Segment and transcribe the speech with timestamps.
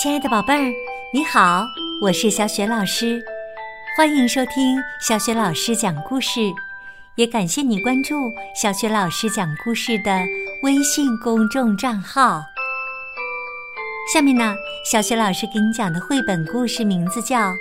[0.00, 0.72] 亲爱的宝贝儿，
[1.12, 1.66] 你好，
[2.00, 3.20] 我是小雪老师，
[3.96, 6.40] 欢迎收听小雪老师讲故事，
[7.16, 10.20] 也感谢你关注小雪老师讲故事的
[10.62, 12.40] 微信公众账号。
[14.14, 14.54] 下面呢，
[14.88, 17.50] 小雪老师给你讲的绘本故事名字叫《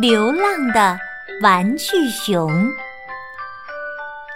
[0.00, 0.96] 流浪的
[1.42, 2.48] 玩具熊》。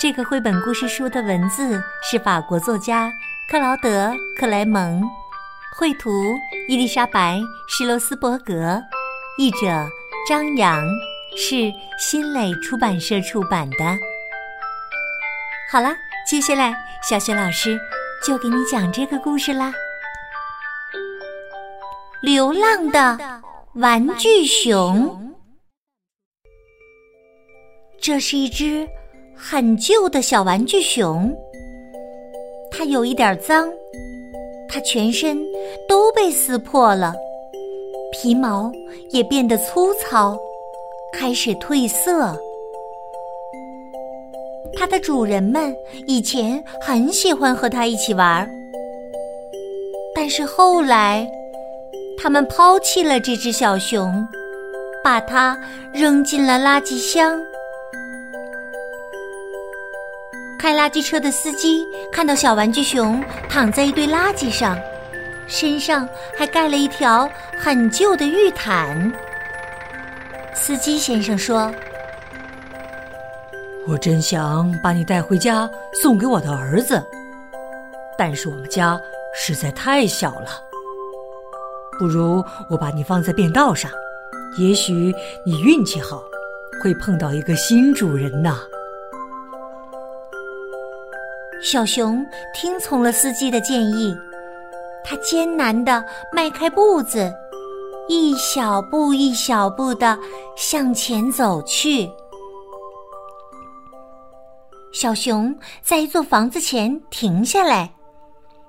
[0.01, 3.12] 这个绘本故事书的文字是法国作家
[3.49, 5.01] 克劳德·克莱蒙。
[5.77, 6.38] 绘图
[6.68, 8.80] 伊丽莎白·施罗斯伯格，
[9.37, 9.66] 译者
[10.28, 10.80] 张扬，
[11.37, 13.79] 是新蕾出版社出版的。
[15.68, 15.92] 好了，
[16.30, 17.77] 接下来小雪老师
[18.24, 19.74] 就给你讲这个故事啦。
[22.23, 23.43] 流浪的
[23.74, 25.34] 玩具熊，
[28.01, 28.88] 这是一只
[29.34, 31.37] 很旧的小玩具熊，
[32.70, 33.68] 它有一点脏。
[34.74, 35.38] 它全身
[35.88, 37.15] 都被撕破了，
[38.10, 38.73] 皮毛
[39.10, 40.37] 也变得粗糙，
[41.12, 42.37] 开始褪色。
[44.76, 45.73] 它的主人们
[46.09, 48.49] 以前很喜欢和它一起玩儿，
[50.12, 51.24] 但是后来，
[52.21, 54.12] 他们抛弃了这只小熊，
[55.04, 55.56] 把它
[55.93, 57.40] 扔进了垃圾箱。
[60.65, 64.78] 开垃圾车的司机看到小玩具熊躺在一堆垃圾上，
[65.47, 67.28] 身上还盖了一条
[67.59, 69.12] 很旧的浴毯。
[70.54, 71.71] 司机先生说
[73.87, 75.69] ：“我真想把你带回家
[76.03, 77.04] 送给我的儿子，
[78.16, 78.99] 但是我们家
[79.34, 80.49] 实在太小了。
[81.99, 83.91] 不如我把你放在便道上，
[84.56, 86.22] 也许你运气好，
[86.82, 88.59] 会碰到一个新主人呢。”
[91.65, 92.22] 小熊
[92.53, 94.15] 听从了司机的建议，
[95.03, 97.32] 它艰难地迈开步子，
[98.06, 100.19] 一小步一小步地
[100.54, 102.06] 向前走去。
[104.93, 107.91] 小熊在一座房子前停下来，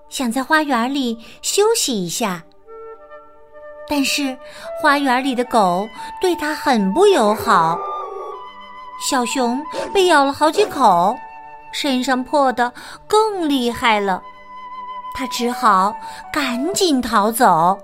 [0.08, 2.42] 想在花园里休息一下，
[3.90, 4.38] 但是
[4.82, 5.86] 花园里的狗
[6.22, 7.78] 对它很不友好，
[9.10, 9.62] 小熊
[9.94, 11.14] 被咬了好几口。
[11.76, 12.72] 身上破的
[13.06, 14.24] 更厉害了，
[15.14, 15.94] 他只好
[16.32, 17.78] 赶紧逃走。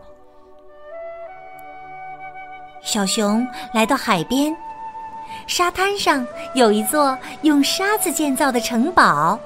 [2.81, 4.55] 小熊来到海边，
[5.45, 9.37] 沙滩上有一座用沙子建造的城堡，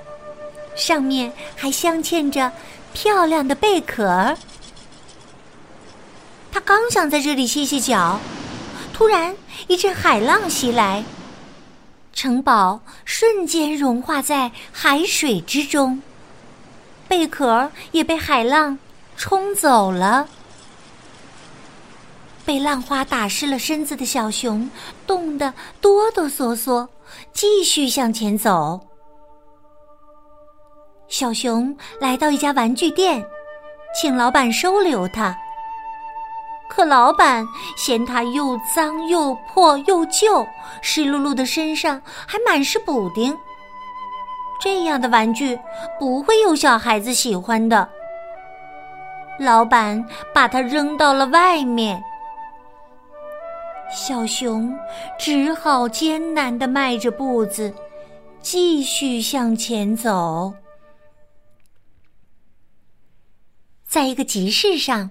[0.75, 2.51] 上面还镶嵌着
[2.93, 4.35] 漂亮的贝壳。
[6.51, 8.19] 他刚想在这里歇歇脚，
[8.93, 9.35] 突然
[9.67, 11.03] 一阵海浪袭来。
[12.15, 16.01] 城堡瞬间融化在海水之中，
[17.09, 18.79] 贝壳也被海浪
[19.17, 20.27] 冲走了。
[22.45, 24.69] 被浪花打湿了身子的小熊
[25.05, 26.87] 冻得哆哆嗦嗦，
[27.33, 28.79] 继续向前走。
[31.09, 33.23] 小熊来到一家玩具店，
[33.99, 35.37] 请老板收留他。
[36.67, 40.45] 可老板嫌它又脏又破又旧，
[40.81, 43.37] 湿漉漉的身上还满是补丁。
[44.59, 45.59] 这样的玩具
[45.99, 47.87] 不会有小孩子喜欢的。
[49.37, 50.03] 老板
[50.33, 52.01] 把它扔到了外面。
[53.93, 54.73] 小熊
[55.19, 57.73] 只好艰难的迈着步子，
[58.41, 60.53] 继续向前走。
[63.85, 65.09] 在一个集市上。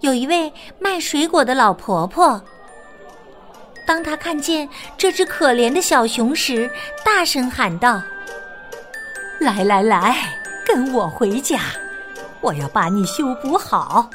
[0.00, 2.42] 有一位卖水果的老婆婆。
[3.86, 6.70] 当她看见这只可怜的小熊时，
[7.04, 8.02] 大声喊道
[9.40, 10.16] ：“来来来，
[10.66, 11.60] 跟我回家，
[12.40, 14.08] 我要把你修补好。”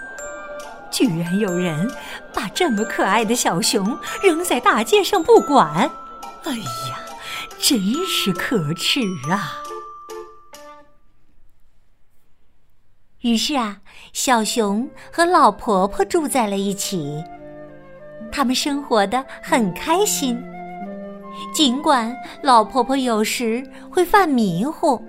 [0.92, 1.88] 居然有人
[2.34, 5.88] 把这么可爱的小熊扔在大街上不管，
[6.46, 7.00] 哎呀，
[7.60, 9.00] 真是可耻
[9.30, 9.62] 啊！
[13.22, 13.78] 于是啊，
[14.14, 17.22] 小熊和老婆婆住在了一起，
[18.32, 20.42] 他们生活的很开心。
[21.54, 23.62] 尽管老婆婆有时
[23.92, 25.02] 会犯迷糊，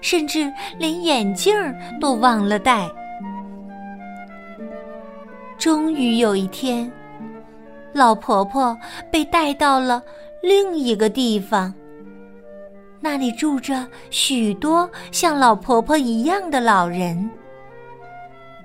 [0.00, 1.54] 甚至连眼镜
[2.00, 2.90] 都忘了戴。
[5.56, 6.90] 终于有一天，
[7.92, 8.76] 老婆婆
[9.10, 10.02] 被带到了
[10.42, 11.72] 另一个地方，
[13.00, 17.30] 那里住着许多像老婆婆一样的老人。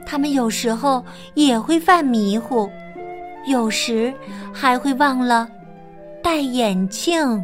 [0.10, 2.72] 他们有时候也会犯迷糊，
[3.46, 4.14] 有时
[4.54, 5.46] 还会忘了
[6.24, 7.44] 戴眼镜。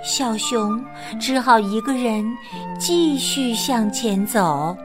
[0.00, 0.80] 小熊
[1.20, 2.24] 只好一个人
[2.78, 4.76] 继续向前走。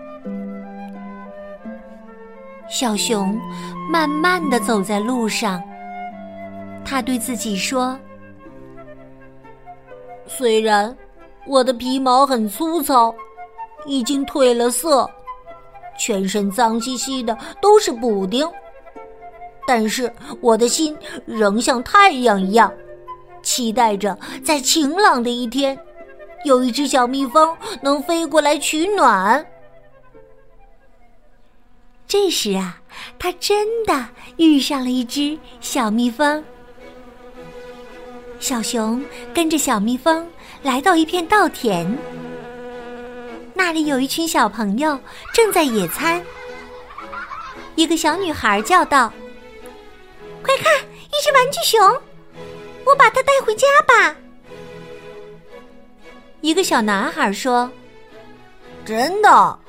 [2.68, 3.40] 小熊
[3.92, 5.62] 慢慢的走在路上，
[6.84, 7.98] 他对自己说
[10.26, 10.98] ：“虽然
[11.46, 13.14] 我的皮毛很粗糙，
[13.86, 15.08] 已经褪了色，
[15.98, 18.48] 全身脏兮兮的都是补丁，
[19.68, 20.12] 但是
[20.42, 22.72] 我的心仍像太阳一样，
[23.42, 25.78] 期待着在晴朗的一天，
[26.46, 29.46] 有一只小蜜蜂能飞过来取暖。”
[32.06, 32.82] 这时啊，
[33.18, 34.06] 他真的
[34.38, 36.44] 遇上了一只小蜜蜂。
[38.40, 39.04] 小熊
[39.34, 40.28] 跟着小蜜蜂
[40.62, 41.98] 来到一片稻田，
[43.54, 45.00] 那里有一群小朋友
[45.34, 46.24] 正在野餐。
[47.76, 49.12] 一个小女孩叫道
[50.44, 52.02] ：“快看，一只玩具熊，
[52.86, 54.16] 我把它带回家吧。”
[56.42, 57.72] 一个小男孩说
[58.86, 59.60] ：“真的？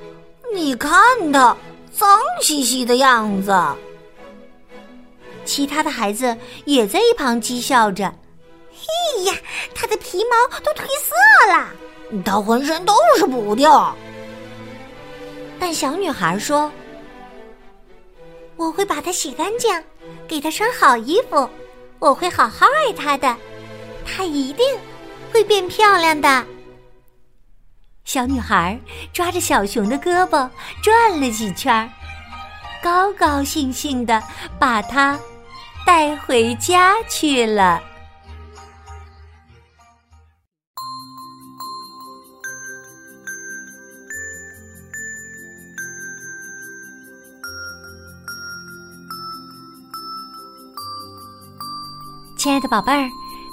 [0.52, 0.92] 你看
[1.32, 1.56] 它。”
[1.96, 3.56] 脏兮兮的样子，
[5.44, 8.12] 其他的孩子也在一旁讥笑着
[8.74, 9.34] ：“嘿呀，
[9.76, 11.14] 它的皮毛都褪色
[11.56, 11.70] 了，
[12.22, 13.68] 它浑身都是补丁。”
[15.58, 16.70] 但小女孩说
[18.56, 19.82] ：“我会把它洗干净，
[20.28, 21.48] 给它穿好衣服，
[21.98, 23.34] 我会好好爱它的，
[24.04, 24.66] 它一定
[25.32, 26.44] 会变漂亮的。”
[28.04, 28.78] 小女孩
[29.12, 30.48] 抓着小熊的胳膊
[30.82, 31.90] 转了几圈，
[32.82, 34.22] 高高兴兴的
[34.58, 35.18] 把它
[35.86, 37.82] 带回家去了。
[52.44, 53.10] 亲爱的宝贝儿，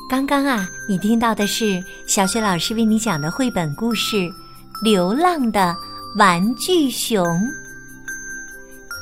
[0.09, 4.29] 刚刚啊，你听到的是小雪老师为你讲的绘本故事。
[4.83, 5.73] 流浪的
[6.17, 7.25] 玩具熊，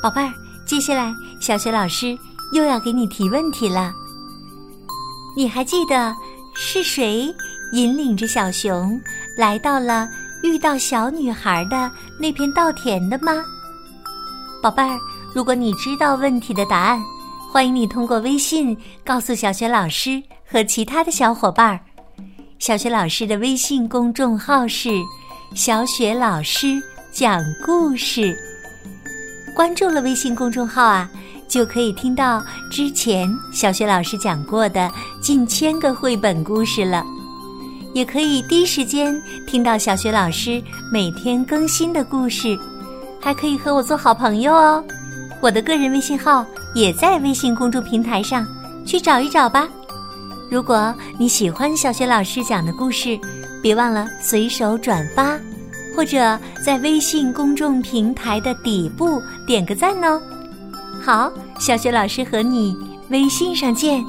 [0.04, 0.32] 宝贝儿，
[0.64, 2.16] 接下来小雪老师
[2.54, 3.92] 又要给你提问题了。
[5.36, 6.16] 你还记得
[6.54, 7.36] 是谁
[7.72, 9.02] 引领着小熊
[9.36, 10.08] 来到了
[10.44, 11.90] 遇到小女孩的
[12.20, 13.44] 那片稻田的吗？
[14.62, 15.00] 宝贝儿，
[15.34, 17.02] 如果你知道问题的答案，
[17.52, 21.80] 欢迎你通过微信告诉小雪老师和其他的小伙伴儿。
[22.60, 24.90] 小雪老师的微信公众号是。
[25.56, 26.80] 小雪老师
[27.12, 28.38] 讲故事，
[29.56, 31.10] 关注了微信公众号啊，
[31.48, 32.40] 就可以听到
[32.72, 37.04] 之前小雪老师讲过的近千个绘本故事了，
[37.96, 40.62] 也可以第一时间听到小雪老师
[40.94, 42.56] 每天更新的故事，
[43.20, 44.84] 还可以和我做好朋友哦。
[45.42, 48.48] 我的个人微信号也在微信公众平台上，
[48.86, 49.68] 去找一找吧。
[50.50, 53.20] 如果你喜欢小学老师讲的故事。
[53.62, 55.38] 别忘了随手转发，
[55.94, 60.22] 或者在微信公众平台的底部点个赞哦。
[61.02, 62.74] 好，小学老师和你
[63.10, 64.02] 微信上见。